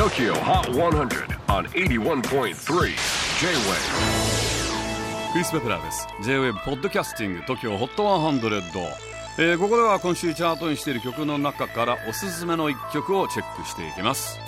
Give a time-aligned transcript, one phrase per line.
[0.00, 2.54] TOKYO HOT 100 on 81.3 J-WAVE
[5.32, 6.08] クリス・ベプラーです。
[6.22, 8.62] J-WAVE ポッドキャスティング TOKYO HOT 100、
[9.36, 14.40] えー、ここでは今週チャートにしている曲の中からおすすめの一曲をチェックしていきます。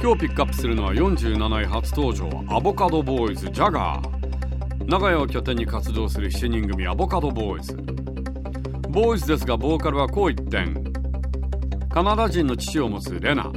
[0.00, 7.74] 今日ピックアップするのは47位初登場アボカドボーイズジャガー長屋を拠点に活動する7人組アボカドボーイズ
[8.90, 10.95] ボーイズですがボーカルは紅一点。
[11.96, 13.50] カナダ人の父を持つレナ。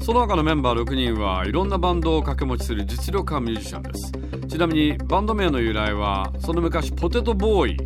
[0.00, 4.12] その他のメンバー6人はいろんなバンドを掛け持ちする実力派ミュージシャンです。
[4.46, 7.76] ちなみにバンド名の由来はその昔ポテトボーイ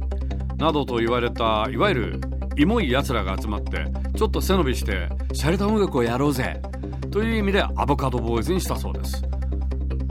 [0.59, 2.21] などと言われたいわゆる
[2.59, 3.87] イモい奴らが集まって
[4.19, 6.61] ちょっと背伸びしてシャレた音楽をやろうぜ。
[7.11, 9.25] という意味でアボカドボーイズにしたそうです。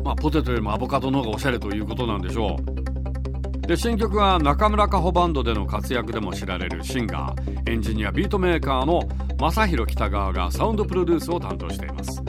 [0.03, 3.67] まあポテトよりもアボカドの方がおしゃれということなんでしょう。
[3.67, 9.07] で新曲は中村佳穂バンドでの活躍でも知られるシンガーエンジニアビートメーカーの
[9.39, 12.21] 正弘北川がサウンドプロデュースを担当しています。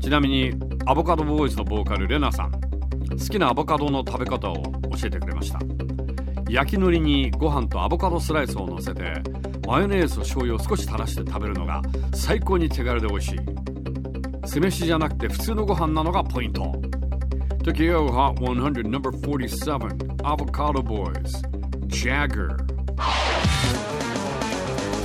[0.00, 0.52] ちなみに
[0.86, 4.54] アボカドボーイズのボーカルレナさん好きなアボカドの食べ方を
[4.98, 5.60] 教えてくれました。
[6.50, 9.22] 焼き海苔にご飯とアボカドスライスを乗せて
[9.68, 11.80] マヨネーズと醤油を少し垂らして食べるのが
[12.14, 13.38] 最高に手軽で美味しい。
[14.46, 16.62] 酢飯じゃなくて普通のご飯なのがポイント。
[17.62, 21.42] Tokyo Hot 100 number 47 Avocado Boys
[21.86, 22.56] Jagger.